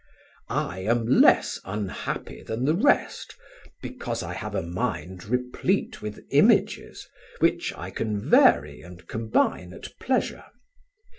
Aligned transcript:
I 0.49 0.79
am 0.79 1.05
less 1.05 1.59
unhappy 1.63 2.41
than 2.41 2.65
the 2.65 2.73
rest, 2.73 3.35
because 3.83 4.23
I 4.23 4.33
have 4.33 4.55
a 4.55 4.63
mind 4.63 5.25
replete 5.25 6.01
with 6.01 6.25
images, 6.31 7.07
which 7.37 7.71
I 7.77 7.91
can 7.91 8.17
vary 8.19 8.81
and 8.81 9.05
combine 9.05 9.73
at 9.73 9.95
pleasure. 9.99 10.45